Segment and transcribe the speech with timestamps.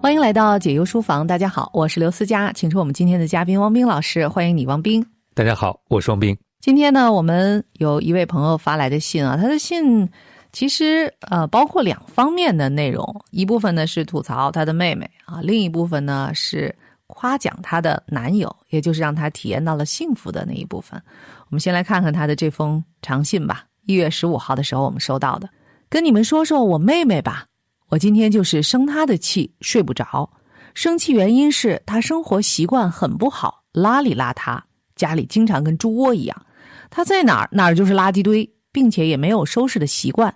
[0.00, 5.04] 欢迎来到解忧书房，大家好，我是刘思佳，请出我们今天的嘉宾汪冰老师，欢迎你，汪冰。
[5.34, 6.36] 大家好，我是汪冰。
[6.60, 10.08] 今天呢，我们有一位朋友发来的信啊，他的信
[10.52, 16.72] 其实呃包括两方面的内容，一部分呢是吐槽他的妹妹啊，另一部分呢是
[17.08, 21.02] 夸奖他的男友，也就是让他体验到了幸福的那一部分。
[21.48, 25.50] 我们先来看看他的这封长信吧，一月十五号的时候我们收到的，
[25.90, 27.47] 跟你们说说我妹妹吧。
[27.88, 30.30] 我今天就是生他的气，睡不着。
[30.74, 34.60] 生气原因是他生活习惯很不好，邋里邋遢，
[34.94, 36.46] 家里经常跟猪窝一样。
[36.90, 40.34] 他在哪儿哪儿就是垃圾堆，并且也没有收拾的习惯。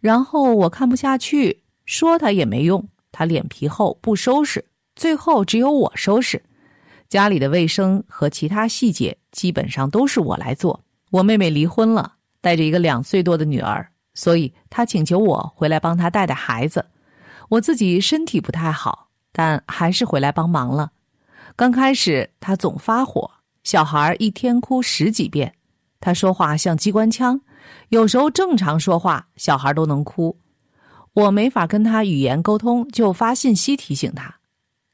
[0.00, 2.88] 然后我看不下去，说他也没用。
[3.10, 4.64] 他脸皮厚，不收拾，
[4.94, 6.40] 最后只有我收拾。
[7.08, 10.80] 家里的卫生和其他细节基本上都是我来做。
[11.10, 13.90] 我妹妹离婚了，带着一个两岁多的女儿。
[14.18, 16.86] 所以他请求我回来帮他带带孩子，
[17.50, 20.90] 我自己身体不太好，但还是回来帮忙了。
[21.54, 23.30] 刚开始他总发火，
[23.62, 25.54] 小孩一天哭十几遍，
[26.00, 27.40] 他说话像机关枪，
[27.90, 30.36] 有时候正常说话小孩都能哭，
[31.12, 34.38] 我没法跟他语言沟通，就发信息提醒他。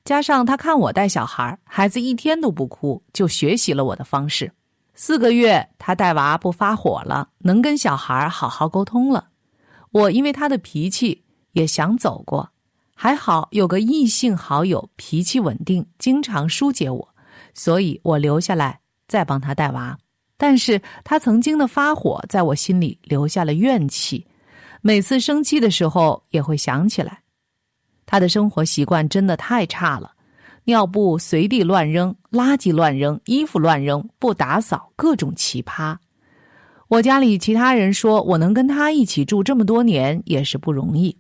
[0.05, 4.53] 加上他看我带小孩，孩子一天都不哭，就学习了我的方式。
[4.95, 9.29] 四个月，他带娃不发火了，能跟小孩好好沟通了。
[9.91, 12.49] 我因为他的脾气也想走过，
[12.95, 17.09] 还好有个异性好友，脾气稳定，经常疏解我，
[17.55, 18.79] 所以我留下来
[19.09, 19.99] 再帮他带娃。
[20.37, 24.25] 但是他曾经的发火，在我心里留下了怨气，
[24.81, 27.21] 每次生气的时候也会想起来。
[28.07, 30.14] 他的生活习惯真的太差了。
[30.65, 35.97] 尿布随地乱扔，垃圾乱扔，衣服乱扔，不打扫，各种奇葩。
[36.89, 41.19] 我家里其他人说我能跟他一起住这么多年也是不容易，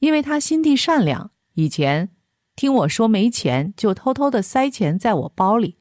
[0.00, 1.30] 因为他心地善良。
[1.54, 2.08] 以前
[2.56, 5.76] 听我说没钱，就偷偷的塞钱在我包里，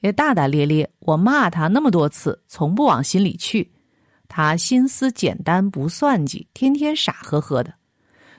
[0.00, 0.90] 也大大咧咧。
[1.00, 3.70] 我骂他那么多次，从不往心里去。
[4.28, 7.72] 他心思简单，不算计，天天傻呵呵的。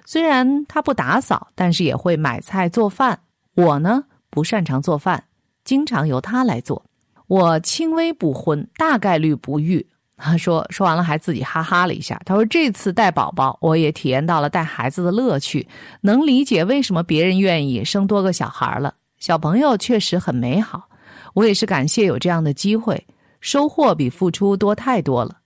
[0.05, 3.19] 虽然他不打扫，但是也会买菜做饭。
[3.55, 5.23] 我呢不擅长做饭，
[5.63, 6.83] 经常由他来做。
[7.27, 9.85] 我轻微不婚，大概率不育。
[10.17, 12.21] 他说说完了还自己哈哈了一下。
[12.25, 15.67] 他说这次带宝宝，我也体验到了带孩子的乐趣，
[16.01, 18.93] 能理解为什么别人愿意生多个小孩了。
[19.17, 20.87] 小朋友确实很美好，
[21.33, 23.05] 我也是感谢有这样的机会，
[23.39, 25.37] 收获比付出多太多了。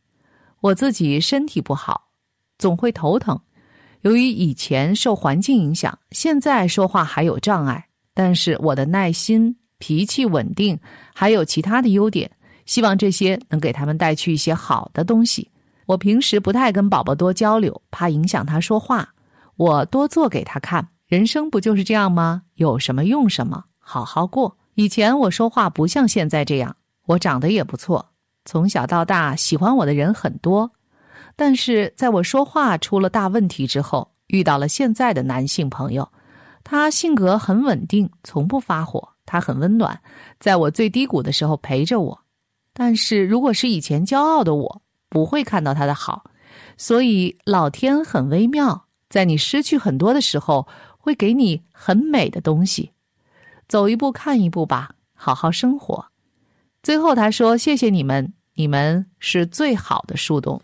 [0.60, 2.10] 我自己身体不好，
[2.58, 3.40] 总会头疼，
[4.02, 7.88] 由于以前受环境影响，现在说话还有障碍。
[8.16, 10.80] 但是我的耐心、脾气稳定，
[11.14, 12.32] 还有其他的优点，
[12.66, 15.52] 希望这些能给他们带去一些好的东西。
[15.86, 19.08] 我平时不太跟宝宝多交流，怕影响他说话。
[19.58, 22.42] 我多做给他看，人生不就是这样吗？
[22.56, 24.58] 有什么用什么，好好过。
[24.74, 28.06] 以前我说话不像现在这样，我长得也不错，
[28.46, 30.72] 从小到大喜欢我的人很多。
[31.36, 36.10] 但是在我说话出了大问题之后，遇到了现在的男性朋友。
[36.66, 39.10] 他性格很稳定，从不发火。
[39.28, 40.02] 他很温暖，
[40.40, 42.20] 在我最低谷的时候陪着我。
[42.74, 46.26] 但是如果是以前骄傲的我，不会看到他的好。
[46.76, 50.68] 所以老天很微妙，在你失去很多的时候，
[50.98, 52.92] 会给你很美的东西。
[53.68, 56.08] 走一步看一步吧，好好生活。
[56.84, 60.62] 最后他说：“谢谢你们，你们是最好的树洞。”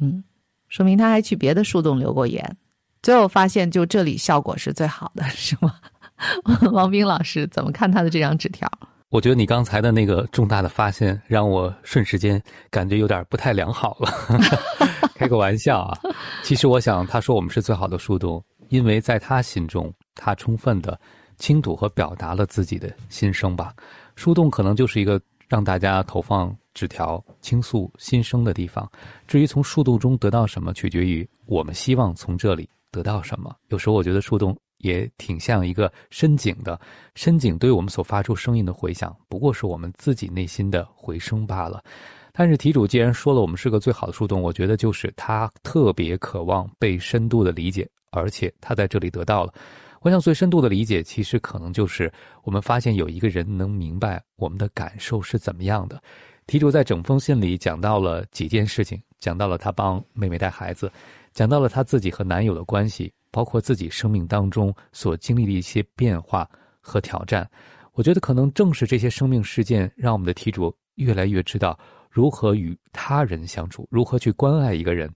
[0.00, 0.24] 嗯，
[0.68, 2.56] 说明他还去别的树洞留过言。
[3.02, 5.74] 最后发现，就这里效果是最好的， 是吗？
[6.72, 8.70] 王斌老师怎么看他的这张纸条？
[9.08, 12.40] 我觉得你刚才的那个重大的发现，让我瞬时间
[12.70, 14.12] 感觉有点不太良好了。
[15.16, 15.98] 开个玩笑啊！
[16.42, 20.98] 其实我想，他说我们是最好的树洞，因为在他心中，他充分的
[21.38, 23.74] 倾吐和表达了自己的心声吧。
[24.14, 28.88] 树洞可能就是一个让大家投放纸条、倾诉心声的地方。
[29.26, 32.68] 至于从树洞中得到什么，取决于我们希望从这里。
[32.90, 33.54] 得到什么？
[33.68, 36.78] 有时候我觉得树洞也挺像一个深井的，
[37.14, 41.82] 深井对我们所发出声音的回响，不过是我们自己内心的回声罢了。
[42.32, 49.52] 但是题主既然说了我们是个最好的树洞，我觉得就是他特别渴望被深度的理解，而且他在这里得到了。
[50.00, 52.10] 我想最深度的理解，其实可能就是
[52.42, 56.00] 我们发现有一个人能明白我们的感受是怎么样的。
[56.46, 60.90] 题主在整封信里讲到了几件事情，讲到了她帮妹妹带孩子。
[61.32, 66.48] 讲到了她自己和男友的关系，包括自己生命当中所经历的一些变化
[66.80, 67.48] 和挑战。
[67.92, 71.78] 我觉得可能正是这些生命事件，让我们的题主越来越知道
[72.08, 75.08] 如何与他人相处，如何去关爱一个人。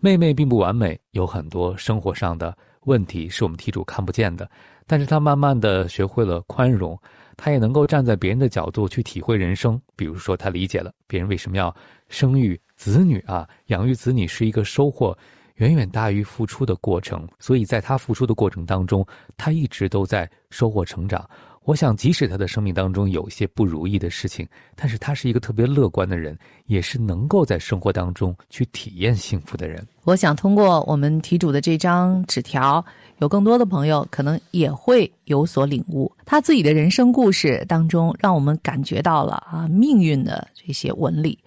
[0.00, 4.50] 妹妹并不完美，有很多生活上的问题是我们题主看不见的，
[4.86, 6.98] 但是她慢慢的学会了宽容，
[7.38, 9.80] 她也能够站在别人的角度去体会人生。
[9.96, 11.74] 比如说，她理解了别人为什么要
[12.08, 15.16] 生育子女啊，养育子女是一个收获
[15.56, 19.06] 远远大于付出的过程，所以在他付出的过程当中，
[19.36, 21.28] 他一直都在收获成长。
[21.62, 26.36] 我想，即使他的生命当中有一些不如意的事情，但是他是一个特别乐观的人，
[26.66, 29.82] 也是能够在生活当中去体验幸福的人。
[30.02, 32.84] 我想通过我们题主的这张纸条，
[33.20, 36.12] 有更多的朋友可能也会有所领悟。
[36.26, 41.38] 他自己的人生故事当中，让我们感觉到了啊命运的这些纹理，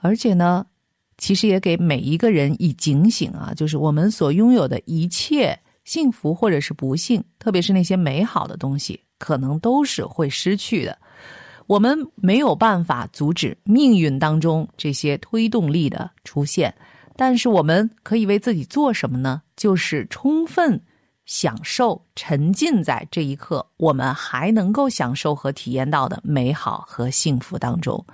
[0.00, 0.64] 而且呢，
[1.16, 9.00] 其实也给每一个人以警醒啊，就是我们所拥有的一切幸福或者是不幸，特别是那些美好的东西。
[9.20, 10.96] 可能都是会失去的，
[11.66, 16.72] 我们没有办法阻止命运当中这些推动力的出现，
[17.16, 19.42] 但是我们可以为自己做什么呢？
[19.56, 20.80] 就是充分
[21.26, 28.06] 享受、沉浸在这一刻，我们还能够享受和体验到的美好和幸福当中。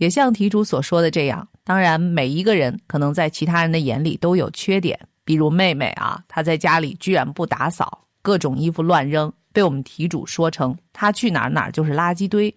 [0.00, 9.30] 也像题主所说的这样，当然每一个人可能在其他人的眼里都有缺点，比如妹妹啊，她在家里居然不打扫，各种衣服乱扔。
[9.52, 12.54] 被我们题主说成她去哪儿哪儿就是垃圾堆，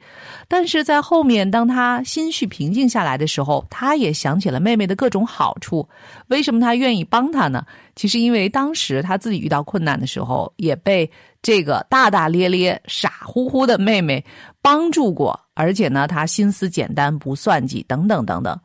[0.48, 5.90] 但是在后面，当她心绪平静下来的时候，她也想起了妹妹的各种好处。
[6.28, 7.66] 为什么她愿意帮她呢？
[7.96, 11.10] 其实因为当时她自己遇到困难的时候，也被
[11.42, 14.24] 这个大大咧咧、傻乎乎的妹妹
[14.64, 18.58] 帮助过，而且呢，他心思简单，不算计，等等等等。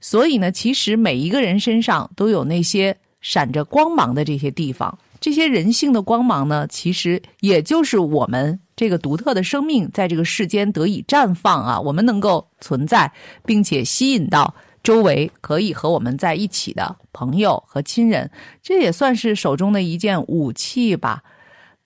[0.00, 4.96] 所以呢，其实每一个人身上都有那些闪着光芒的这些地方。
[5.18, 13.10] 这些人性的光芒呢，其实也就是我们这个独特的生命在这个世间得以绽放啊，我们能够存在，
[13.46, 18.30] 并且吸引到周围可以和我们在一起的朋友和亲人，
[18.62, 21.22] 这也算是手中的一件武器吧。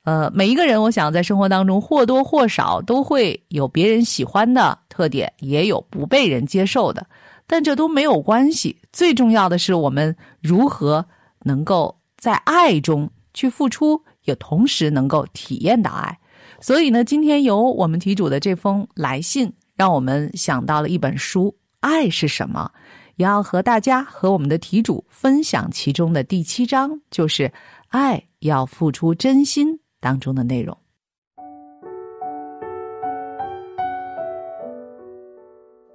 [0.04, 7.06] 呃，每一个人，我想在生活当中或多或少都会有别人喜欢的特点，也有不被人接受的，
[7.46, 8.76] 但这都没有关系。
[8.92, 11.06] 最重要的是，我们如何
[11.44, 13.10] 能够在爱中。
[13.32, 16.18] 去付出，也同时能够体验到爱。
[16.60, 21.44] 所以呢，今天由我们题主的这封来信，让我们想到了一本书
[21.78, 22.72] 《爱是什么》，
[23.14, 27.52] 也要和大家和我们的题主分享其中的第七章，就是
[27.90, 30.76] “爱要付出真心”当中的内容。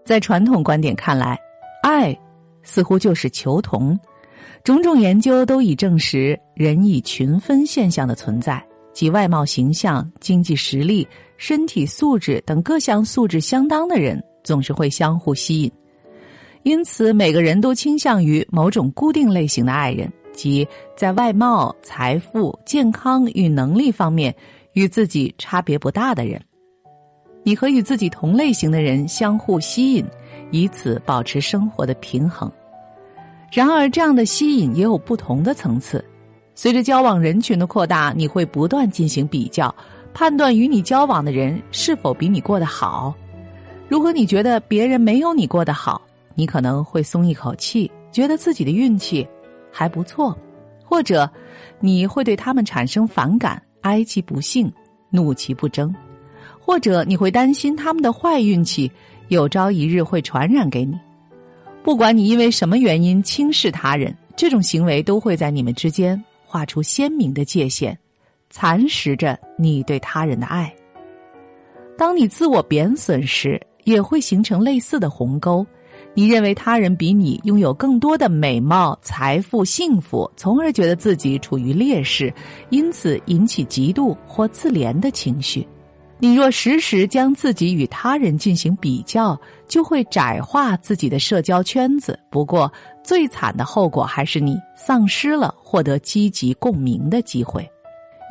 [0.05, 1.35] 在传统观点看来，
[1.81, 2.15] 爱
[2.61, 3.97] 似乎就是求同。
[4.63, 8.63] 种种研究都已证实，人以群分现象的存在，
[8.93, 11.07] 即外貌形象、经济实力、
[11.37, 15.71] 身体素质等各项素质相当的人，总是会相互吸引。
[16.63, 24.35] 因此，每个人都倾向于某种固定类型的爱人，即在外貌、财富、健康与能力方面
[24.73, 26.39] 与自己差别不大的人。
[27.43, 30.05] 你和与自己同类型的人相互吸引，
[30.51, 32.51] 以此保持生活的平衡。
[33.51, 36.03] 然而，这样的吸引也有不同的层次。
[36.55, 39.73] 随着交往人群的扩大，你会不断进行比较，
[40.13, 43.13] 判断与你交往的人是否比你过得好。
[43.88, 46.01] 如果你觉得别人没有你过得好，
[46.33, 49.27] 你可能会松一口气，觉得自己的运气
[49.77, 50.33] 还不错；
[50.86, 51.30] 或者，
[51.81, 54.72] 你会对他们产生反感，哀其不幸，
[55.10, 55.94] 怒其不争；
[56.58, 58.89] 或者，你会担心他们的坏运气
[59.27, 60.98] 有朝一日会传染给你。
[61.84, 67.98] 不管你因为什么原因轻视他人，这种行为都会在你们之间画出鲜明的界限，
[68.50, 70.74] 蚕食着你对他人的爱。
[71.98, 75.67] 当你自我贬损时，也会形成类似的鸿沟。
[76.17, 82.34] 你认为他人比你拥有更多的美貌、财富、幸福，从而觉得自己处于劣势，
[82.69, 85.67] 因此引起嫉妒或自怜的情绪。
[86.17, 92.17] 你若时时将自己与他人进行比较，就会窄化自己的社交圈子。
[92.31, 92.72] 不过，
[93.03, 97.69] 最惨的后果还是你丧失了获得积极共鸣的机会。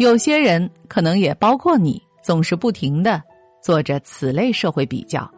[0.00, 3.23] 有些人可能也包括你，总是不停的
[3.62, 5.31] 做着此类社会比较，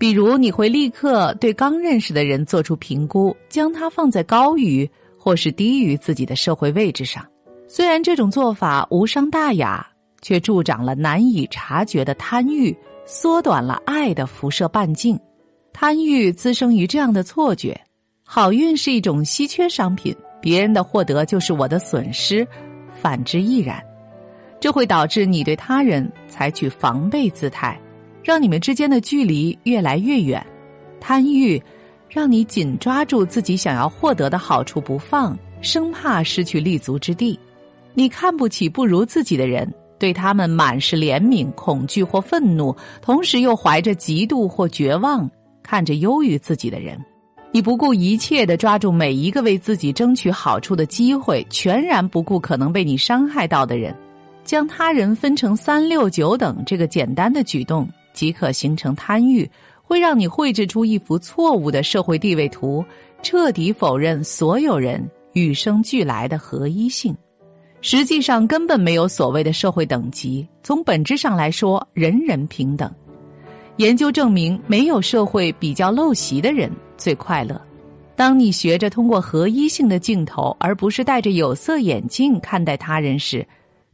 [0.00, 7.24] 比如你会立刻对刚认识的人做出评估，将他放在高于或是低于自己的社会位置上。
[7.68, 9.86] 虽然这种做法无伤大雅。
[10.22, 12.76] 却助长了难以察觉的贪欲，
[13.06, 15.18] 缩短了爱的辐射半径。
[15.72, 17.74] 贪欲滋生于这样的错觉：
[18.22, 22.46] 好运是一种稀缺商品，别人的获得就是我的损失，
[23.00, 23.82] 反之亦然。
[24.60, 27.80] 这会导致你对他人采取防备姿态，
[28.30, 30.40] 让你们之间的距离越来越远。
[31.00, 31.60] 贪欲
[32.08, 37.36] 让你紧抓住自己想要获得的好处不放，生怕失去立足之地。
[37.92, 39.68] 你看不起不如自己的人，
[39.98, 42.72] 对他们满是怜悯、恐惧或愤怒，
[43.02, 45.28] 同时又怀着嫉妒或绝望，
[45.60, 46.96] 看着优于自己的人。
[47.50, 53.92] 你不顾一切的抓住每一个为自己争取好处的机会，全然不顾可能被你伤害到的人，
[54.44, 59.48] 将他人分成三六九等这个简单的举动，即可形成贪欲，
[59.82, 62.84] 会让你绘制出一幅错误的社会地位图，
[63.22, 67.16] 彻底否认所有人与生俱来的合一性。
[67.82, 72.92] 实际上根本没有所谓的社会等级，从本质上来说，人人平等。
[73.76, 76.70] 研究证明，没有社会比较陋习的人。
[76.98, 77.58] 最快乐。
[78.14, 83.46] 当你学着通过合一性的镜头，而不是戴着有色眼镜看待他人时，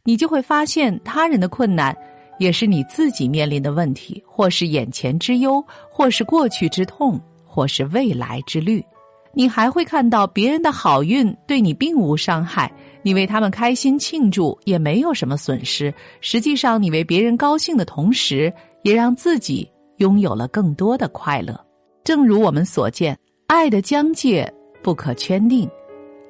[0.02, 1.96] 你就会发现他人的困难，
[2.38, 8.84] 也是你自己面临的问题，或是眼前之忧，或是过去之痛，或是未来之虑。
[9.32, 15.92] 你还会看到别人的好运对你并无伤害，你为他们开心庆祝也没有什么损失。
[16.22, 18.52] 实际上，你为别人高兴的同时，
[18.82, 21.58] 也让自己拥有了更多的快乐。
[22.02, 24.50] 正如我们所见，爱的疆界
[24.82, 25.68] 不可圈定，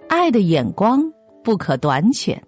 [0.09, 1.05] 爱的眼光
[1.45, 2.43] 不可短浅，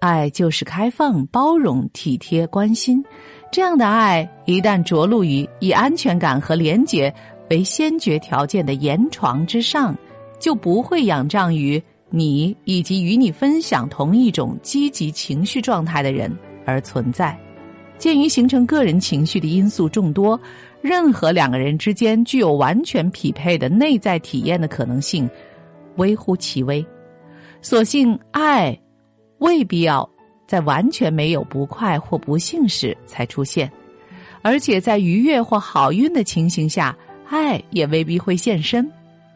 [0.00, 3.04] 爱就是开放、包容、体贴、关心。
[3.52, 7.12] 这样的爱一旦着陆于以安全感和廉洁
[7.50, 9.96] 为先决条件的严床之上，
[10.38, 17.38] 就不会仰仗于你以及与你分享同一种积极情绪状态的人而存在。
[17.98, 20.40] 鉴于形成个人情绪的因素众多。
[20.82, 25.28] 任何两个人之间具有完全匹配的内在体验的可能性，
[25.96, 26.82] 微乎其微。
[27.60, 28.74] 所幸爱
[29.40, 30.08] 未必要
[30.46, 33.70] 在完全没有不快或不幸时才出现，
[34.40, 36.96] 而且在愉悦或好运的情形下，
[37.28, 38.90] 爱也未必会现身。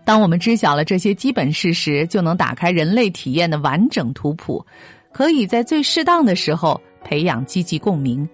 [0.05, 4.65] 当我们知晓了这些基本事实，就能打开人类体验的完整图谱，
[5.13, 8.29] 可以在最适当的时候培养积极共鸣，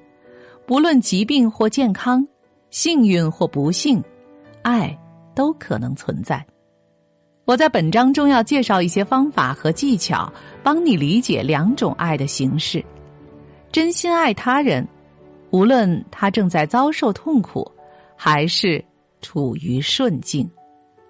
[0.66, 2.26] 不论疾病或健康。
[2.70, 4.00] 幸运或不幸，
[4.62, 4.96] 爱
[5.34, 6.46] 都可能存在。
[7.50, 12.80] 我在本章中要介绍一些方法和技巧，帮你理解两种爱的形式：
[13.72, 14.86] 真心爱他人，
[15.50, 17.68] 无论他正在遭受痛苦，
[18.14, 18.80] 还是
[19.20, 20.48] 处于顺境。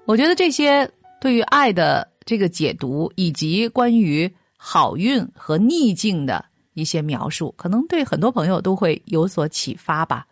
[0.06, 6.42] 我觉得这些对于爱的这个解读，以及关于好运和逆境的
[6.72, 10.26] 一些描述，可能对很多朋友都会有所启发吧。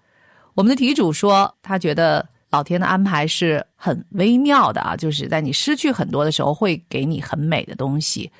[0.54, 8.30] 我们的题主说，他觉得老天的安排是很微妙的啊，就是在你失去很多的时候，会给你很美的东西。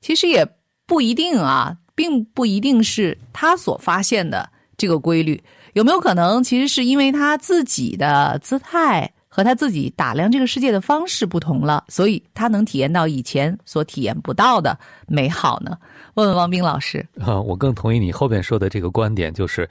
[0.00, 0.46] 其实也
[0.86, 5.42] 不一定啊，并不一定是他所发现的这个规律。
[5.72, 15.76] 有没有可能，其实是因为他自己的姿态和他自己打量这个世界的方式不同了，所以他能体验到以前所体验不到的美好呢？
[16.14, 19.68] 问问王斌老师啊，我更同意你后边说的这个观点，就是。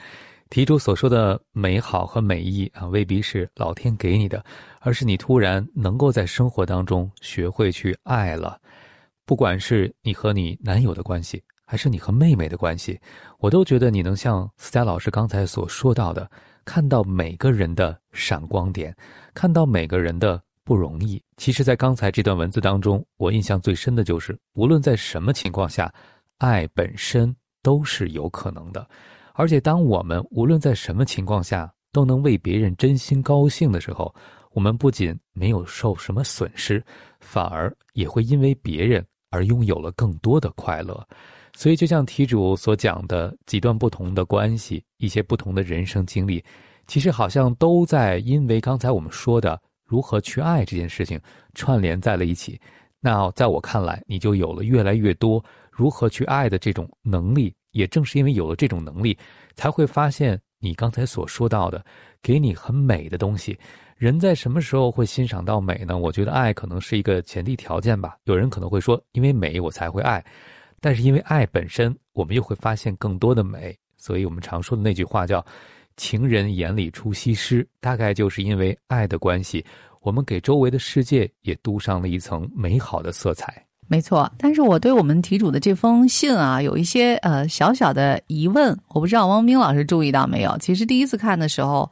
[0.49, 4.43] 题主所说的美好和美意啊，未必是老天给你的，
[4.79, 8.59] 而是你突然能够在生活当中学会去爱了。
[9.25, 12.99] 不管是你和你男友的关系，还是你和妹妹的关系，
[13.39, 16.29] 我都觉得你能像思佳老师刚才所说到的，
[16.63, 18.95] 看到每个人的闪光点，
[19.33, 21.19] 看到每个人的不容易。
[21.37, 25.91] 其实，在刚才这段文字当中，我印象最深的就是，无论在什么情况下，
[26.37, 28.87] 爱本身都是有可能的。
[29.37, 34.13] 而且，当我们无论在什么情况下都能为别人真心高兴的时候，
[34.53, 36.81] 我们不仅没有受什么损失，
[37.19, 41.05] 反而也会因为别人而拥有了更多的快乐。
[41.53, 46.41] 所以，就像题主所讲的几段不同的关系，一些不同的人生经历，
[46.87, 51.19] 其实好像都在因为刚才我们说的如何去爱这件事情
[51.53, 52.57] 串联在了一起。
[53.01, 57.53] 那在我看来，你就有了越来越多如何去爱的这种能力。
[57.75, 59.17] 也正是因为有了这种能力，
[59.53, 61.85] 才会发现你刚才所说到的，
[62.23, 63.57] 给你很美的东西。
[63.97, 65.97] 人在什么时候会欣赏到美呢？
[65.97, 68.17] 我觉得爱可能是一个前提条件吧。
[68.23, 70.23] 有人可能会说，因为美我才会爱，
[70.79, 73.77] 但是因为爱本身，我们又会发现更多的美。
[73.97, 75.45] 所以我们常说的那句话叫
[75.97, 79.65] “情人眼里出西施”，大概就是因为爱的关系，
[79.99, 83.65] 我们给周围的世界也镀上了一层美好的色彩。
[83.87, 90.57] 没错，但是我对我们题主的这封信啊，有一些呃小小的疑问，我不知道汪冰老师注意到没有？
[90.57, 91.89] 其实第一次看的时候，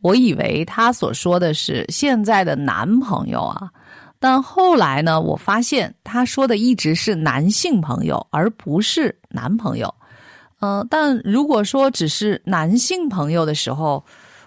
[0.00, 3.70] 我以为他所说的是现在的男朋友啊，
[4.18, 9.94] 但后来呢，我发现他说的一直是男性朋友，而不是男朋友。
[10.60, 14.02] 嗯，但如果说只是男性朋友的时候，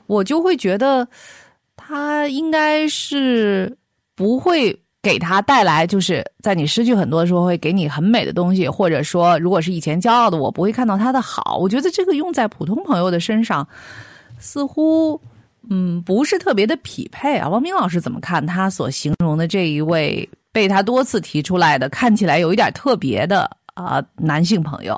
[0.08, 1.08] 我就会觉得
[1.76, 3.78] 他应该是
[4.16, 4.76] 不会。
[5.08, 11.58] 给他带来，就是在你失去很多的时候，会给你很美的东西，或者说，如果是以前骄傲的我，不会看到他的好。
[11.62, 13.66] 我觉得这个用在普通朋友的身上，
[14.38, 15.18] 似乎
[15.70, 17.48] 嗯不是特别的匹配啊。
[17.48, 24.94] 王明老师怎么看他所形容的这一位被他多次提出来的，看起来有一点特别的啊男性朋友？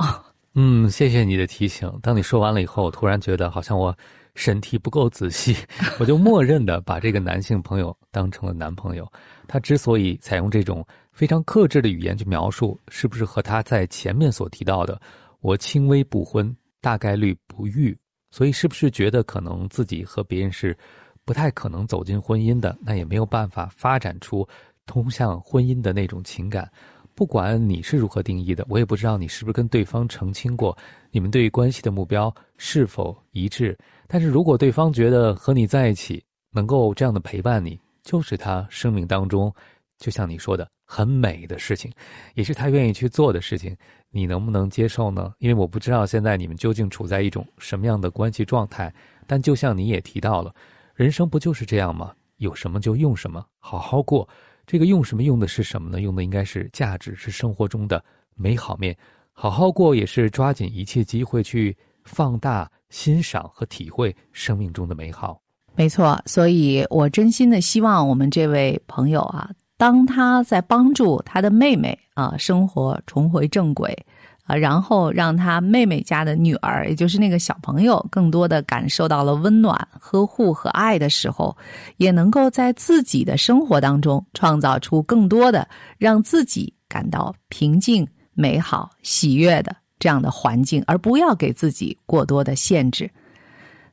[0.55, 1.87] 嗯，谢谢你的提醒。
[2.01, 3.95] 当你说完了以后，我突然觉得好像我
[4.35, 5.55] 审题不够仔细，
[5.99, 9.11] 我就默认的把这个男性朋友当成了男朋友。
[9.47, 15.01] 他之所以采用这种非常克制的语言去描述，是不是和他在前面所提到的
[15.41, 17.97] “我轻微不婚，大概率不育”，
[18.31, 20.77] 所以是不是觉得可能自己和别人是
[21.25, 22.77] 不太可能走进婚姻的？
[22.81, 24.47] 那也没有办法发展出
[24.85, 26.69] 通向婚姻的那种情感。
[27.15, 30.77] 不管你是如何定义的，我也不知道你是不是跟对方澄清过
[31.11, 33.77] 你们对于关系的目标是否一致。
[34.07, 39.53] 但是如果对方觉得和你在一起能够这样的陪伴你，就是他生命当中，
[39.97, 41.91] 就像你说的很美的事情，
[42.33, 43.75] 也是他愿意去做的事情。
[44.11, 45.31] 你能不能接受呢？
[45.37, 48.91] 因为我不知道现在你们究竟处在一种什么样的关系状态。
[49.27, 50.51] 但就像你也提到了，
[50.95, 52.11] 人生不就是这样吗？
[52.37, 54.27] 有什么就用什么，好好过。
[54.65, 56.01] 这个用什么用的是什么呢？
[56.01, 58.97] 用的应该是价值，是生活中的美好面。
[59.41, 65.39] 好好过也是抓紧一切机会去放大、欣赏和体会生命中的美好。
[65.77, 73.97] 没错，所以我真心的希望我们这位朋友啊，当他在帮助他的妹妹啊生活重回正轨
[74.43, 81.55] 啊，然后让他妹妹家的女儿，也就是那个小朋友，更多的感受到了温暖、呵护和爱的时候，
[81.95, 85.65] 也能够在自己的生活当中创造出更多的
[85.97, 88.05] 让自己感到平静、
[88.39, 93.09] 美好、喜悦的这样的环境，而不要给自己过多的限制。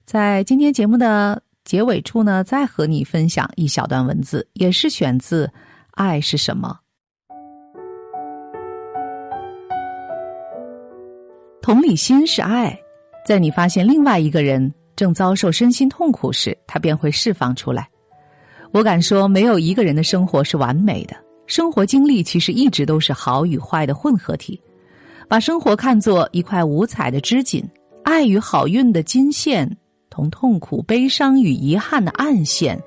[0.05, 1.43] 在今天节目的。
[1.67, 5.47] 结尾处呢，再和你分享一小段文字，也是选自
[5.91, 6.79] 《爱是什么》。
[11.61, 12.79] 同理心是爱，
[13.27, 17.89] 在你发现另外一个人正遭受身心痛苦时，他便会释放出来。
[18.71, 24.61] 我敢说，没有一个人的生活是完美的，生活经历其实一直都是好与坏的混合体。
[25.29, 27.65] 把生活看作一块五彩的织锦，
[28.05, 29.77] 爱与好运的金线。
[30.09, 32.81] 同痛苦、悲伤与遗憾的暗线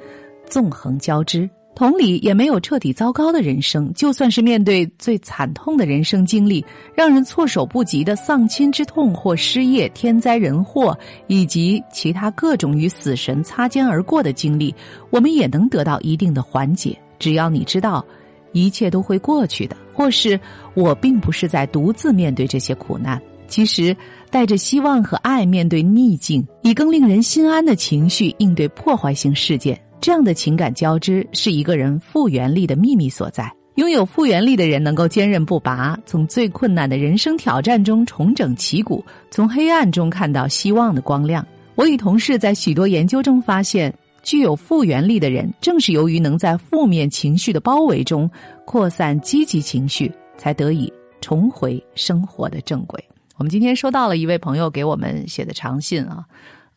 [0.48, 3.94] 纵横交织，同理也没有彻底糟糕的人生。
[3.94, 14.74] 就算是面对最惨痛的人生经历，让人措手不及的丧亲之痛或失业、天灾人祸，以及其他各种与死神擦肩而过的经历，
[15.12, 16.98] 我们也能得到一定的缓解。
[17.20, 18.04] 只要你知道，
[18.52, 20.40] 一切都会过去的，或是
[20.74, 23.22] 我并不是在独自面对这些苦难。
[23.48, 23.96] 其实，
[24.30, 33.52] 带着希望和爱面对逆境，以更令人心安的情绪应对破坏性事件，这样的情感交织是一个人复原力的秘密所在。
[33.76, 41.44] 拥有复原力的人能够坚韧不拔，从最困难的人生挑战中重整旗鼓，从黑暗中看到希望的光亮。
[41.76, 43.92] 我与同事在许多研究中发现，
[44.30, 48.30] 具有复原力的人，正是由于能在负面情绪的包围中
[48.64, 53.04] 扩散积极情绪，才得以重回生活的正轨。
[53.38, 56.24] 我们今天收到了一位朋友给我们写的长信啊，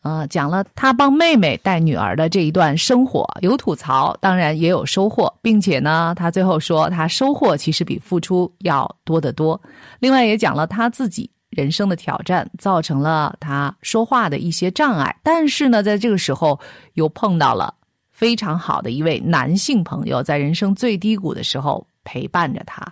[0.01, 9.61] 呃，讲了他帮妹妹带女儿的这一段生活，有吐槽，当然也有收获，并且呢，他最后说他收获其实比付出要多得多。
[9.99, 16.59] 另外也讲了他自己人生的挑战，造成了他说话的一些障碍，但是呢，在这个时候
[16.93, 17.73] 又碰到了
[18.11, 22.85] 非常好的一位男性朋友，在人生最低谷的时候陪伴着他。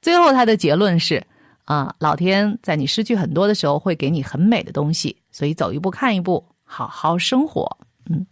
[0.00, 1.22] 最后他的结论是。
[1.66, 7.66] 啊，老天在你失去很多的时候，会给你很美的东西，所以走一步看一步，好好生活。
[8.10, 8.26] 嗯，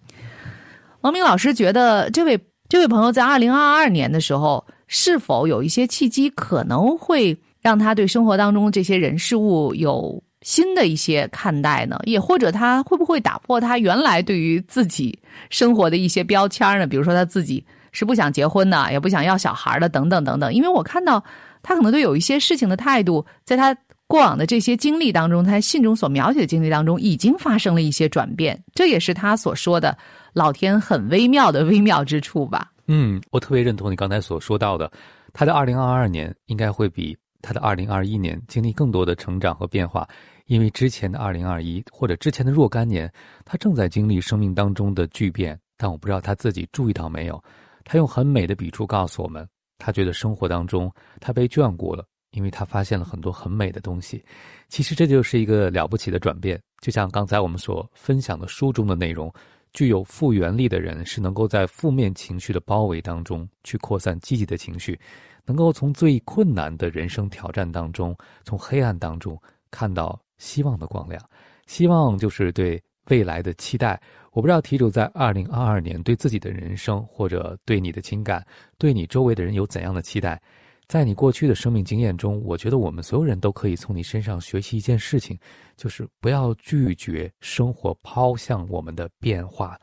[1.00, 11.98] 王明老师觉得，这位这位朋友在二零二二年的时候，是否有一些契机，可能会让他对生活当中这些人事物有新的一些看待呢？
[12.04, 16.86] 也或者他会不会打破他原来对于自己生活的一些标签呢？
[16.86, 20.52] 比如说他自己是不想结婚的，也不想要小孩的，等等等等。
[20.52, 21.24] 因为我看到。
[21.64, 23.72] 他可能对有一些事情的态度，在他
[24.08, 28.60] 过往的这些经历当中，他信中所描写的经历当中，已经发生了一些转变。
[28.74, 29.96] 这也是他所说的
[30.34, 32.72] “老天很微妙”的微妙之处吧？
[32.88, 34.90] 嗯，我特别认同你刚才所说到的，
[35.32, 40.08] 他的二零二二年应该会比他的二零二一年经历更多的成长和变化，
[40.46, 43.12] 因为之前的二零二一或者之前的若干年，
[43.44, 45.58] 他正在经历生命当中的巨变。
[45.76, 47.42] 但我不知道他自己注意到没有，
[47.84, 49.46] 他用很美的笔触告诉我们。
[49.78, 54.24] 他觉得生活当中他被眷顾了，因为他发现了很多很美的东西。
[54.68, 59.32] 其实这就是一个了不起的转变，就像刚才我们所分享的书中的内容，
[59.72, 64.96] 具有复原力的人是能够在负面情绪的包围当中去扩散积极的情绪，
[65.44, 71.20] 能够从最困难的人生挑战当中，从黑暗当中看到希望的光亮。
[71.66, 74.00] 希望就是对未来的期待。
[74.32, 78.44] 我不知道题主在二零二二年对自己的人生，或者对你的情感，
[78.78, 80.40] 对你周围的人有怎样的期待？
[80.88, 85.38] 在你过去的生命经验中，我觉得我们所有人都可以从你身上学习一件事情，
[85.76, 89.78] 就是不要拒绝生活抛向我们的变化。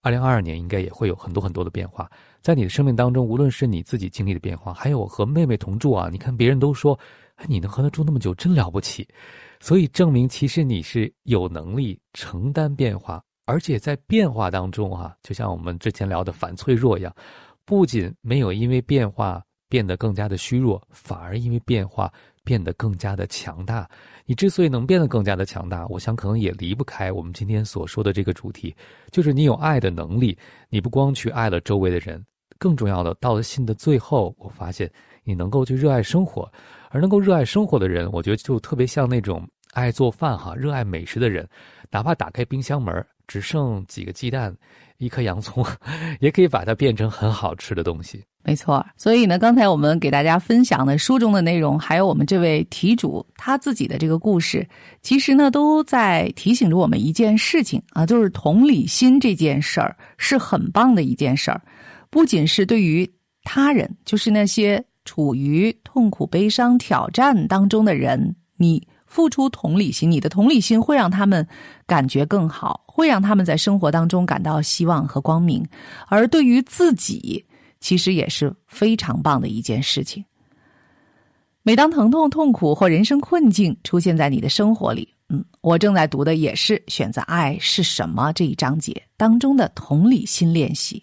[0.00, 2.10] 二零二二年应该也会有很多很多的变化，
[2.48, 6.98] 在你的生命当中，无论是你自己经历的变化，还有和妹妹同住啊，你看别人都说，
[7.34, 9.06] 哎，你能和她住那么久，真了不起，
[9.60, 13.22] 所以证明其实你是有能力承担变化。
[13.44, 17.14] 而且在变化当中啊，就像我们之前聊的反脆弱一样，
[17.66, 22.10] 不仅没有因为变化变得更加的虚弱，反而因为变化
[22.44, 23.86] 变得更加的强大。
[24.24, 28.74] 你之所以能变得更加的强大，我想可能也离不开我们今天所说的这个主题，
[29.12, 30.34] 就是你有爱的能力。
[30.70, 32.24] 你不光去爱了周围的人，
[32.58, 34.90] 更重要的，到了信的最后，我发现
[35.24, 36.50] 你能够去热爱生活，
[36.90, 41.48] 而能够热爱生活的人，我觉得就特别像那种爱做饭哈、热爱美食的人，
[41.90, 43.04] 哪怕打开冰箱门。
[43.28, 44.56] 只剩几个鸡蛋，
[44.96, 45.62] 一颗洋葱，
[46.18, 48.24] 也可以把它变成很好吃的东西。
[48.42, 54.66] 没错，所以呢，刚才我们给大家分享的书中的内容，还有我们这位题主他自己的这个故事，
[55.02, 61.60] 其实呢，都在提醒着我们一件事情啊，就是同理心这件事儿是很棒的一件事儿，
[62.10, 63.10] 不仅是对于
[63.42, 68.86] 他人，就是那些处于痛苦、悲伤、挑战当中的人，你。
[69.10, 71.48] 付出同理心，你的同理心会让他们
[71.86, 75.66] 感觉更好，会让他们在生活当中感到希望和光明。
[76.08, 77.42] 而对于自己，
[77.80, 80.22] 其实也是非常棒的一件事情。
[81.62, 91.02] 每当疼痛、痛苦或人生困境出现在你的生活里，嗯，我正在读的也是《选择爱是什么》这一章节当中的同理心练习。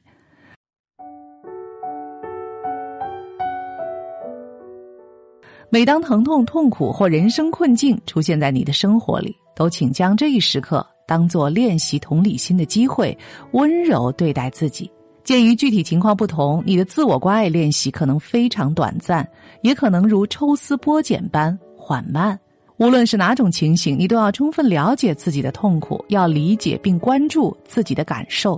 [5.75, 13.17] 每当疼痛、痛苦或人生困境出现在你的生活里，都请将这一时刻当做练习同理心的机会，
[13.51, 14.89] 温柔对待自己。
[15.25, 19.29] 鉴于具体情况不同，你的自我关爱练习可能非常短暂，
[19.63, 22.39] 也可能如抽丝剥茧般缓慢。
[22.77, 28.57] 无论是哪种情形，你都要充分了解自己的痛苦，要理解并关注自己的感受。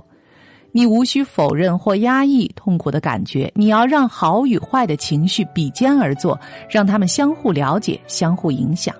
[0.72, 8.94] 你无需否认或压抑痛苦的感觉，你要让好与坏的情绪比肩而坐，让他们相互了解、相互影响。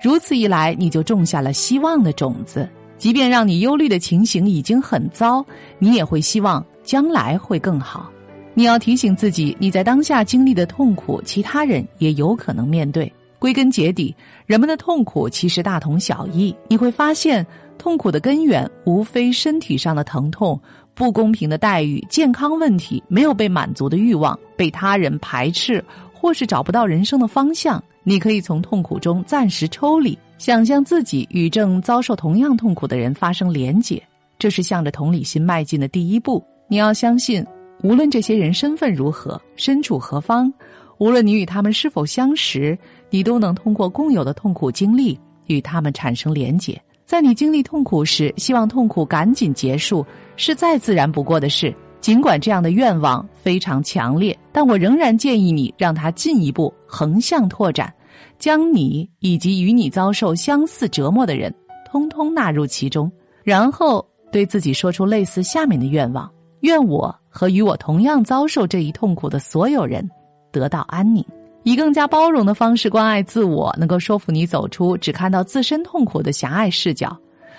[0.00, 2.68] 如此一来，你就种下了希望的种子。
[2.98, 5.44] 即便让你忧虑的情形已经很糟，
[5.78, 8.10] 你也会希望将来会更好。
[8.54, 13.12] 你要提醒自己，你在当下经历的痛苦，其他人也有可能面对。
[13.38, 16.56] 归根结底，人们的痛苦其实大同小异。
[16.68, 20.58] 你会发现，痛苦的根源无非身体上的疼痛。
[20.96, 34.02] 不公平的待遇、健康问题、没有被满足的欲望、被他人排斥，或是找不到人生的方向，你可以从痛苦中暂时抽离，想象自己与正遭受同样痛苦的人发生连结，
[34.38, 36.42] 这是向着同理心迈进的第一步。
[36.66, 37.44] 你要相信，
[37.82, 40.50] 无论这些人身份如何、身处何方，
[40.96, 42.76] 无论你与他们是否相识，
[43.10, 46.80] 你都能通过共有的痛苦经历与他们产生连结。
[47.06, 50.04] 在你经历痛苦时，希望痛苦赶紧结束。
[50.36, 57.90] 是再自然不过的事，尽管这样的愿望非常强烈，但我仍然建议你让它进一步横向拓展，
[58.38, 61.54] 将你以及与你遭受相似折磨的人
[61.90, 63.10] 通通纳入其中，
[63.44, 70.06] 然后对自己说出类似下面的愿望：愿我和与我同样遭受这一痛苦的所有人
[70.52, 71.24] 得到安宁，
[71.66, 77.18] 以更加包容的方式关爱自我，能够说服你走出只看到自身痛苦的狭隘视角。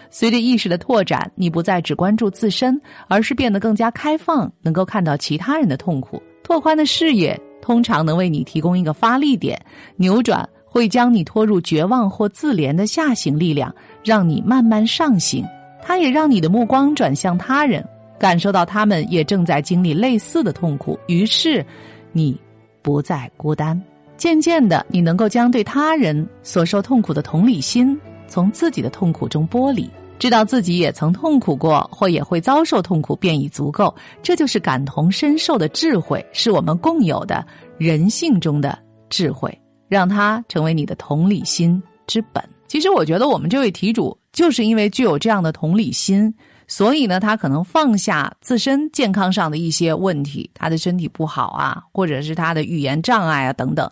[0.10, 6.24] 随着意识的拓展，你不再只关注自身，而是变得更加开放，能够看到其他人的痛苦。
[6.42, 9.62] 拓宽的视野通常能为你提供一个发力点，
[9.98, 15.46] 扭转会将你拖入绝望或自怜的下行力量，让你慢慢上行。
[15.82, 17.86] 它也让你的目光转向他人，
[18.18, 21.66] 感受到他们也正在经历类似的痛苦，于是
[22.14, 22.40] 你
[22.82, 23.78] 不再孤单。
[24.18, 27.98] 渐渐的，你能够将对他人所受痛苦的同理心。
[28.28, 33.96] 从自己的痛苦中剥离，知道自己也曾痛苦过，或也会遭受痛苦，便已足够。
[34.22, 37.46] 这就是感同身受的智慧，是我们共有的
[37.78, 38.78] 人性中的
[39.10, 42.44] 智慧，让它成为你的同理心之本。
[42.68, 46.34] 其实，我觉得我们这位题主就是因为具有这样的同理心，
[46.68, 53.90] 所以呢，他可能放下自身健康上的一些问题，他的身体不好啊，或者是他的语言障碍啊等等。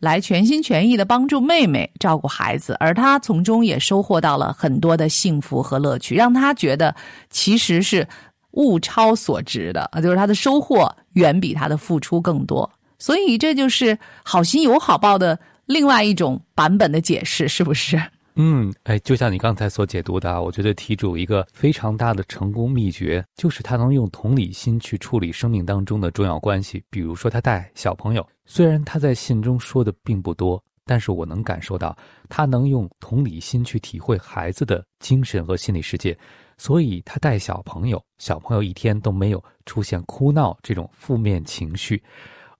[0.00, 6.94] 来全心全意的帮助妹妹照顾孩子，而他从中也收获到了很多的幸福和乐趣，让他觉得
[7.30, 8.06] 其实是
[8.52, 12.70] 物超所值的啊，就是他的收获远比他的付出更多。
[12.98, 15.36] 所以这就是好心有好报的
[15.66, 18.00] 另外一种版本的解释，是不是？
[18.40, 26.80] 嗯，哎，就像你刚才所解读的，我觉得题主一个非常大的成功秘诀，就是他能用同理心去处理生命当中的重要关系。
[26.88, 31.98] 比如说，他带小朋友，虽然他在信中说的并不多，但是我能感受到
[32.28, 36.16] 他能用同理心去体会孩子的精神和心理世界，
[36.58, 42.00] 所以他带小朋友，小朋友一天都没有出现哭闹这种负面情绪，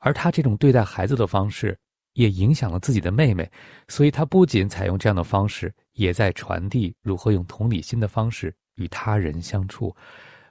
[0.00, 1.78] 而他这种对待孩子的方式。
[2.18, 3.48] 也影响了自己的妹妹，
[3.86, 9.94] 所以他不仅采用这样的方式，也在传递如何用同理心的方式与他人相处。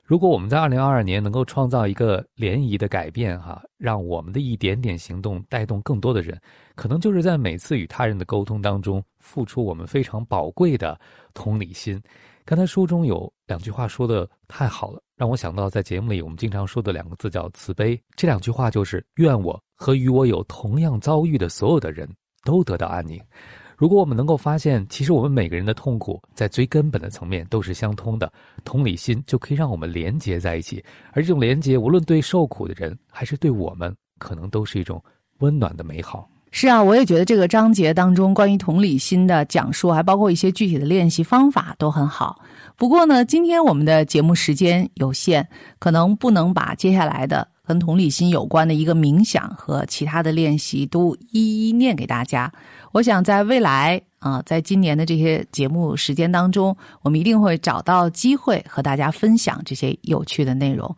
[0.01, 6.39] 如果我们在二零二二年能够创造一个涟漪的改变，哈，让我们的一点点行动带动更多的人，
[6.73, 10.97] 可能就是在每次与他人的沟通当中，付出我们非常宝贵的
[11.33, 12.01] 同理心。
[12.47, 18.01] 刚才书中有两句话说的太好了，让我想到在节目里我们经常说的两个字叫慈悲。
[18.15, 22.09] 这两句话就是愿我和与我有同样遭遇的所有的人
[22.45, 23.21] 都得到安宁。
[23.75, 28.31] 如果我们能够发现，其实我们每个人的痛苦在最根本的层面都是相通的，
[28.63, 30.81] 同理心就可以让我们连接在一起，
[31.11, 35.03] 而这种连接无论对受苦的人还是对我们，可能都是一种
[35.39, 36.29] 温暖的美好。
[36.51, 42.39] 是啊，我也觉得这个章节当中关于同理心的讲述，还包括一些具体的练习方法都很好。
[42.75, 52.51] 不过呢，今天我们的节目时间有限，可能不能把接下来的跟同理心有关的一个冥想和其他的练习都一一念给大家。
[52.91, 60.95] 我想在未来啊，在今年的这些节目时间当中，我们一定会找到机会和大家分享这些有趣的内容。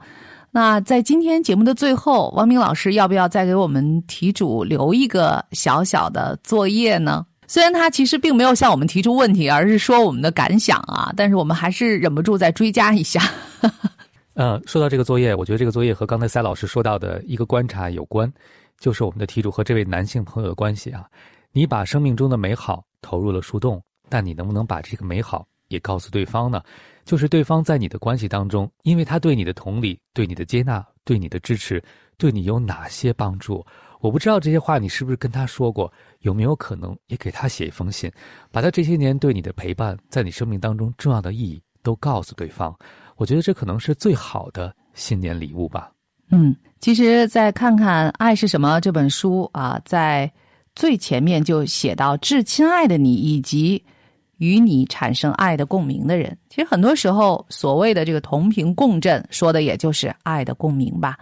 [0.51, 7.25] 那在今天节目的最后，王明老师要不要再给我们题主留一个小小的作业呢？
[7.47, 13.21] 虽然他其实并没有向我们提出问题，而是说我们的感想啊，但是我们还是忍不住再追加一下。
[14.35, 18.31] 呃，说到这个作业，我觉得这个作业和刚才赛老师说到的一个观察有关，
[18.79, 21.05] 就是我们的题主和这位男性朋友的关系啊。
[21.51, 26.61] 你把生命中的美好投入了树洞，但你能不能把这个美好也告诉对方呢？
[27.09, 31.83] 就是对方在你的关系当中，因为他对你的同理、对你的接纳、对你的支持，
[32.19, 33.65] 对你有哪些帮助？
[33.99, 35.91] 我不知道这些话你是不是跟他说过？
[36.19, 38.11] 有没有可能也给他写一封信，
[38.51, 42.77] 把他这些年对你的陪伴，在你生命当中重要的意义都告诉对方？
[43.15, 45.91] 我觉得这可能是最好的新年礼物吧。
[46.29, 50.31] 嗯，其实再看看《爱是什么》这本书啊，在
[50.75, 53.83] 最前面就写到致亲爱的你以及。
[54.39, 61.15] 与你产生爱的共鸣的人，其实很多时候所谓的这个同频共振，说的也就是爱的共鸣吧。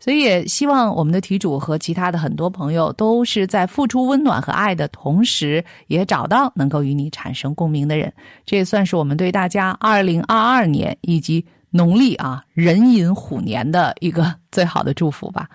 [0.00, 8.12] 所以也希望我们的题主和其他的很多朋友，都是在付出温暖和爱的同时，也找到能够与你产生共鸣的人。
[8.44, 15.48] 这也算是我们对大家二零二二年以及农历啊壬寅虎年的一个最好的祝福吧。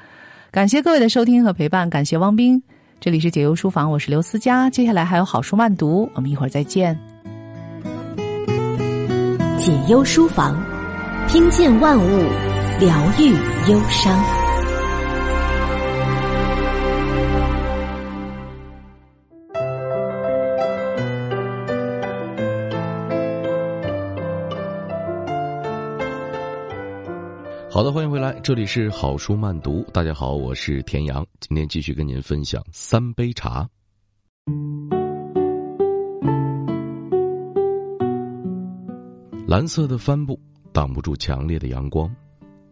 [0.49, 2.63] 感谢各位的收听和陪伴，感谢汪斌。
[2.99, 4.69] 这里是解忧书房，我是刘思佳。
[4.69, 6.97] 接下来还有好书慢读，我们一会儿再见。
[9.57, 10.55] 解忧书房，
[11.27, 12.19] 听见万物，
[12.79, 13.31] 疗愈
[13.67, 14.15] 忧伤。
[27.67, 29.83] 好的，欢迎回来，这里是好书慢读。
[29.91, 33.67] 大家好，我是田阳，今天继续跟您分享三杯茶。
[39.47, 40.37] 蓝色的帆布
[40.73, 42.13] 挡不住强烈的阳光，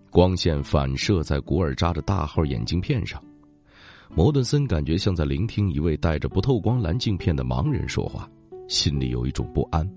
[0.10, 3.24] 光线反射在古尔扎的大号眼镜片上。
[4.14, 8.30] 摩顿森感觉像在聆听一位戴着不透光蓝镜片的盲人说话，
[8.68, 9.90] 心里有一种不安。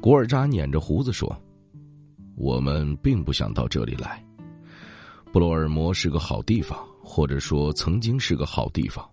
[0.00, 1.38] 古尔扎捻着胡子说。
[2.34, 4.24] 我们并不想到这里来。
[5.30, 9.06] 布罗尔摩是个好地方，或者说曾经是个好地方。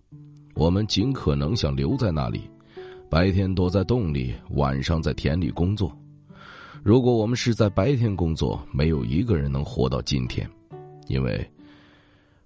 [0.54, 2.48] 我们尽可能想留在那里，
[3.10, 5.94] 白天躲在洞里，晚上在田里工作。
[6.82, 10.48] 如果我们是在白天工作，没有一个人能活到今天，
[11.06, 11.50] 因为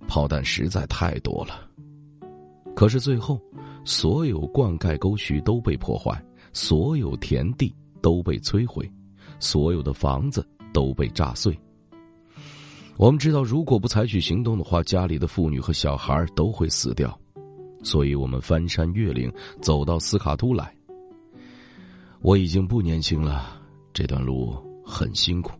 [0.06, 1.68] 炮弹实在太多了。
[2.74, 3.40] 可是最后，
[3.84, 8.90] 所有灌溉沟渠都被破坏，所有田地都被摧毁，
[9.38, 10.46] 所有的房子。
[10.72, 11.54] 都被炸碎。
[12.96, 17.14] 我们知道，如果不采取行动的话，家里的妇女和小孩都会死掉，
[17.82, 20.74] 所以我们翻山越岭走到斯卡都来。
[22.22, 23.60] 我已经不年轻了，
[23.92, 25.52] 这段路很辛苦。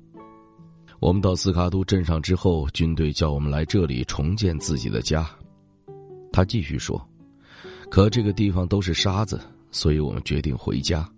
[1.01, 5.29] 我们到斯卡都镇上之后，军队叫我们来这里重建自己的家。
[6.33, 7.01] 他继续说
[7.91, 9.41] ：“可这个地方都是沙子，
[9.71, 11.09] 所以我们决定回家。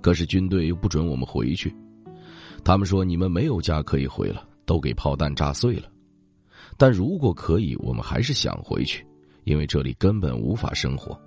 [0.00, 1.74] 可是军队又不准我们回去，
[2.64, 5.88] 他们说你们没有家可以回了，都给炮弹炸碎了。
[6.76, 9.04] 但如果可以，我们还是想回去，
[9.44, 11.18] 因为这里根本无法生活。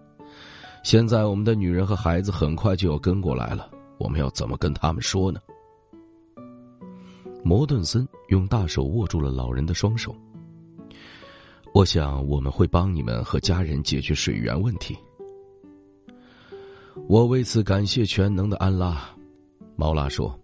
[0.83, 5.39] 现在我们的女人和孩子很快就要跟过来了，我们要怎么跟他们说呢？
[7.43, 10.15] 摩顿森用大手握住了老人的双手。
[11.73, 14.97] 我想我们会帮你们和家人解决水源问题。
[17.07, 19.09] 我为此感谢全能的安拉，
[19.75, 20.37] 毛拉说。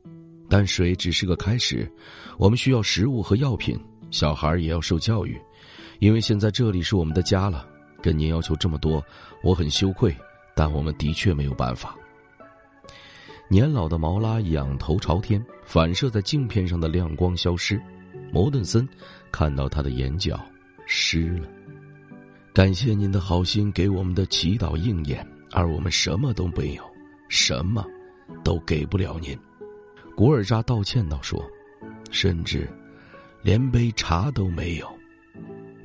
[0.47, 1.91] 但水只是个开始，
[2.37, 3.79] 我们需要食物和药品，
[4.11, 5.41] 小孩也要受教育，
[5.99, 7.67] 因为现在这里是我们的家了。
[8.01, 9.03] 跟您要求这么多，
[9.43, 10.15] 我很羞愧，
[10.55, 11.97] 但我们的确没有办法。
[13.47, 17.81] 年老的毛拉仰头朝天，反射在镜片上的亮光消失。
[18.31, 18.87] 摩顿森
[19.31, 20.39] 看到他的眼角。
[20.87, 21.47] 湿了，
[22.53, 26.83] 感谢您的好心给我们的祈祷应验，而我们什么都没有，
[27.27, 27.83] 什么
[28.43, 29.35] 都给不了您。
[30.15, 31.43] 古尔扎道歉道：“说，
[32.11, 32.69] 甚至
[33.41, 34.87] 连杯茶都没有。”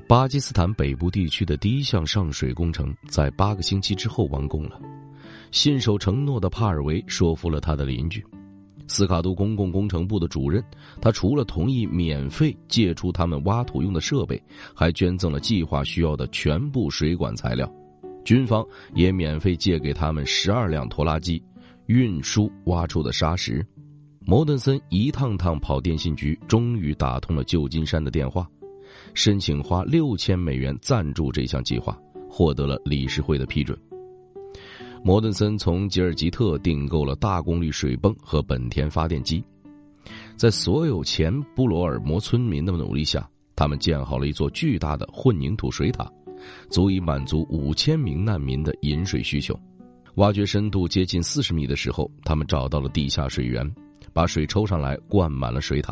[0.07, 4.79] 巴基斯坦北部地区的第一项上水工程在八个星期之后完工了，
[5.51, 8.23] 信守承诺的帕尔维说服了他的邻居。
[8.87, 10.61] 斯卡杜公共工程部的主任，
[11.01, 14.41] 他除了同意免费借出他们挖土用的设备，
[14.75, 17.71] 还捐赠了计划需要的全部水管材料。
[18.25, 21.41] 军方也免费借给他们十二辆拖拉机，
[21.85, 23.65] 运输挖出的沙石。
[24.25, 28.47] 摩顿森一趟趟跑电信局，终于打通了旧金山的电话，
[29.13, 31.97] 申请花六千美元赞助这项计划，
[32.29, 33.77] 获得了理事会的批准。
[35.03, 39.43] 摩顿森从吉尔吉特订购了大功率水泵和本田发电机，
[40.35, 46.07] 在所有前布罗尔摩村民的努力下，他们建好了一座巨大的混凝土水塔，
[46.69, 49.59] 足以满足五千名难民的饮水需求。
[50.15, 53.69] 挖掘深度接近四十米的时候，他们找到了地下水源，
[54.13, 55.91] 把水抽上来灌满了水塔。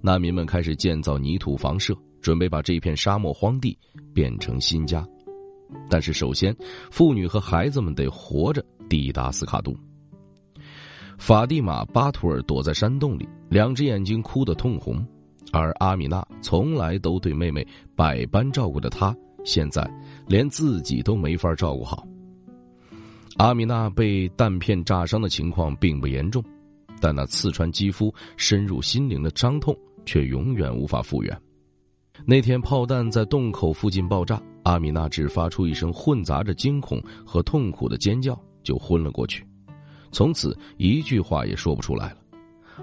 [0.00, 3.78] 难民们开始建造泥土房舍，准备把这片沙漠荒地
[4.12, 5.06] 变成新家。
[5.88, 6.54] 但是，首先，
[6.90, 9.76] 妇女和孩子们得活着抵达斯卡杜。
[11.18, 15.06] 法蒂玛·巴图尔躲在山洞里，两只眼睛哭得通红，
[15.52, 19.88] 而阿米娜从来都对妹妹百般照顾的她，现在
[20.26, 22.04] 连自己都没法照顾好。
[23.36, 26.42] 阿米娜被弹片炸伤的情况并不严重，
[27.00, 31.40] 但那刺穿肌肤、深入心灵的伤痛却永远无法复原。
[32.24, 34.40] 那天炮弹在洞口附近爆炸。
[34.64, 39.46] 阿米娜只发出一声混杂着惊恐和痛苦的尖叫，就昏了过去，
[40.10, 42.16] 从此一句话也说不出来了。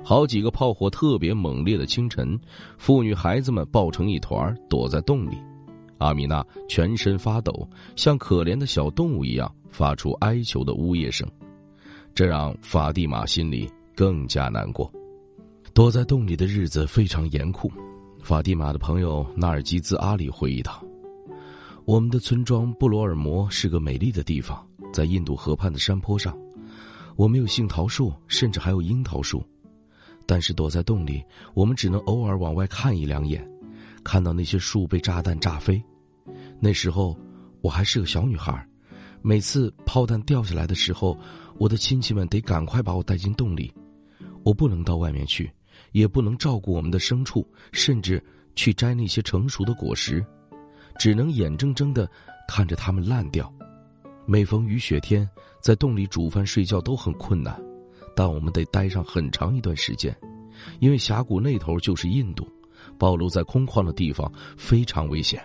[0.03, 2.39] 好几个炮火特别猛烈的清晨，
[2.77, 5.35] 妇女孩子们抱成一团躲在洞里，
[5.97, 11.27] 阿米娜全身发抖，像可怜的小动物一样发出哀求的呜咽声，
[12.15, 14.89] 这让法蒂玛心里更加难过。
[15.73, 17.71] 躲在洞里的日子非常严酷，
[18.21, 20.81] 法蒂玛的朋友纳尔吉兹阿里回忆道。
[21.85, 26.37] 我们的村庄布罗尔摩是个美丽的地方，在印度河畔的山坡上。
[27.15, 29.43] 我们有杏桃树，甚至还有樱桃树。
[30.27, 31.23] 但是躲在洞里，
[31.55, 33.45] 我们只能偶尔往外看一两眼，
[34.03, 35.83] 看到那些树被炸弹炸飞。
[36.59, 37.17] 那时候
[37.61, 38.65] 我还是个小女孩，
[39.21, 41.17] 每次炮弹掉下来的时候，
[41.57, 43.73] 我的亲戚们得赶快把我带进洞里。
[44.43, 45.51] 我不能到外面去，
[45.91, 48.23] 也不能照顾我们的牲畜，甚至
[48.55, 50.23] 去摘那些成熟的果实。
[51.01, 52.07] 只能眼睁睁的
[52.47, 53.51] 看着它们烂掉。
[54.27, 55.27] 每逢雨雪天，
[55.59, 57.59] 在洞里煮饭、睡觉都很困难，
[58.15, 60.15] 但我们得待上很长一段时间，
[60.79, 62.47] 因为峡谷那头就是印度，
[62.99, 65.43] 暴露在空旷的地方非常危险。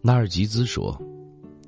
[0.00, 0.98] 纳尔吉兹说，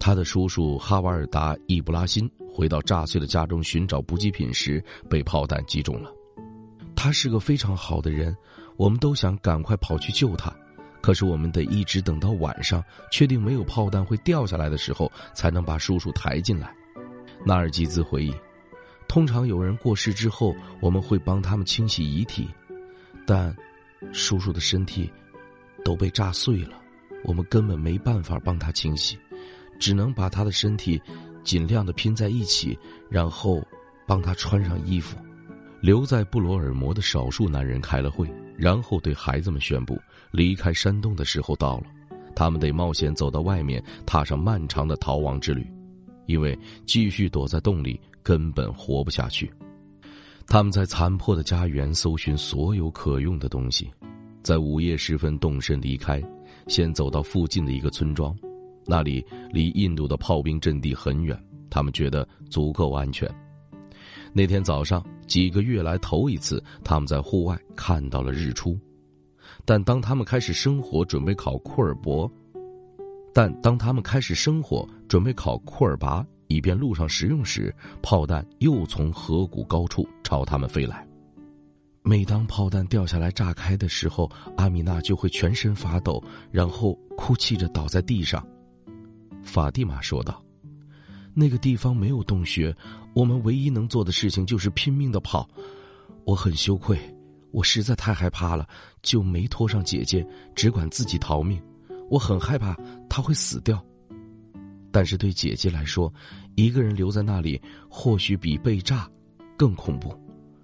[0.00, 6.10] 他的叔叔哈瓦尔达·伊布拉辛回到炸碎的家中寻找补给品时被炮弹击中了。
[6.96, 8.34] 他是个非常好的人，
[8.78, 10.50] 我们都想赶快跑去救他。
[11.04, 16.74] 可是我们得一直等到晚上，确定没有炮弹会掉下来的时候，才能把叔叔抬进来。
[17.44, 18.34] 纳尔吉兹回忆，
[19.06, 22.48] 通常有人过世之后，我们会帮他们清洗遗体，
[23.26, 23.54] 但
[24.14, 25.12] 叔叔的身体
[25.84, 26.80] 都被炸碎了，
[27.22, 29.18] 我们根本没办法帮他清洗，
[29.78, 30.98] 只能把他的身体
[31.42, 32.78] 尽量的拼在一起，
[33.10, 33.62] 然后
[34.06, 35.18] 帮他穿上衣服。
[35.82, 38.26] 留在布罗尔摩的少数男人开了会。
[38.56, 40.00] 然后对孩子们宣布，
[40.34, 41.84] 离开山洞的时候到了，
[42.34, 45.64] 他们得冒险走到外面，踏上漫长的逃亡之旅，
[46.26, 49.48] 因为继续躲在洞里根本活不下去。
[50.48, 53.88] 他们在残破的家园搜寻所有可用的东西，
[54.42, 56.20] 在午夜时分动身离开，
[56.66, 58.36] 先走到附近的一个村庄，
[58.84, 63.32] 那里离印度的炮兵阵地很远，他们觉得足够安全。
[64.32, 68.76] 那天早上，几个月来头一次，他们在户外看到了日出。
[69.64, 72.30] 但当他们开始生火，准备烤库尔伯，
[73.32, 81.06] 但当他们开始生火，准备烤库尔拔，以便路上食用时，炮弹又从河谷高处朝他们飞来。
[82.02, 88.46] 每当炮弹掉下来炸开的时候，阿米娜就会全身发抖，然后哭泣着倒在地上。
[89.42, 90.42] 法蒂玛说道
[91.32, 92.76] ：“那个地方没有洞穴，
[93.14, 95.48] 我们唯一能做的事情就是拼命的跑。
[96.26, 96.98] 我很羞愧，
[97.54, 98.68] 我实在太害怕了，
[99.00, 100.26] 就没拖上姐姐，
[100.56, 101.62] 只管自己逃命。
[102.10, 102.76] 我很害怕
[103.08, 103.80] 她会死掉，
[104.90, 106.12] 但是对姐姐来说，
[106.56, 109.08] 一个人留在那里或许比被炸
[109.56, 110.12] 更恐怖。”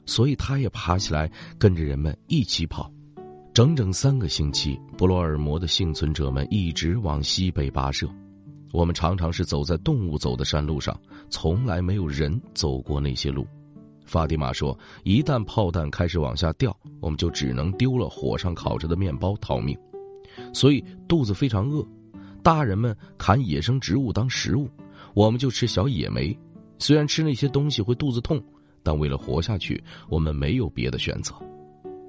[0.04, 2.92] 所以，他也爬起来，跟着人们一起跑。
[3.54, 8.08] 整整三个星期，布洛尔摩的幸存者们一直往西北跋涉。
[8.72, 13.46] 我们常常是走在动物走的山路上，从来没有人走过那些路。
[14.10, 19.78] 法蒂玛说：“一旦炮弹开始往下掉，我们就只能丢了火上烤着的面包逃命。
[20.52, 21.86] 所以肚子非常饿。
[22.42, 24.68] 大人们砍野生植物当食物，
[25.14, 26.36] 我们就吃小野莓。
[26.76, 28.42] 虽然吃那些东西会肚子痛。”
[28.82, 31.34] 但为了活下去，我们没有别的选择。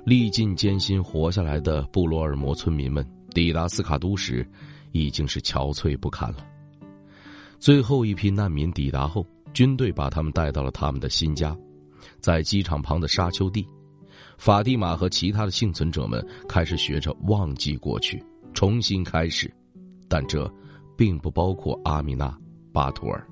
[0.06, 4.50] 历尽艰辛活下来的布罗尔摩村民们抵达斯卡都时，
[4.94, 6.38] 已经是憔悴不堪了。
[7.60, 9.24] 最后一批难民抵达后，
[9.54, 11.56] 军队把他们带到了他们的新家，
[12.20, 13.68] 在机场旁的沙丘地。
[14.38, 18.24] 法蒂玛和其他的幸存者们开始学着忘记过去，
[18.54, 19.54] 重新开始，
[20.08, 20.52] 但这
[20.98, 22.28] 并不包括阿米娜·
[22.72, 23.26] 巴图尔。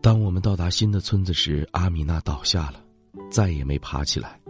[0.00, 2.82] 当我们到达新的村子时，阿米娜倒下了，
[3.30, 4.40] 再也没爬起来。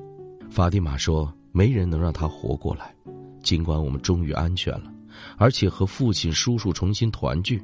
[0.50, 2.94] 法蒂玛说：“没人能让她活过来。”
[3.42, 4.92] 尽管我们终于安全了，
[5.38, 7.60] 而且和父亲、叔叔重新团聚，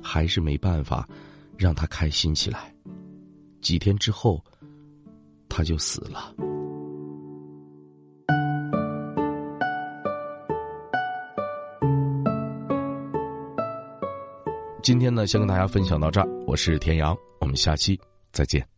[0.00, 1.06] 还是没办法
[1.58, 2.72] 让她开心起来。
[3.60, 4.42] 几天之后，
[5.48, 6.34] 他就死了。
[14.82, 16.28] 今天呢，先跟大家分享到这儿。
[16.46, 17.98] 我是田阳，我们下期
[18.30, 18.75] 再见。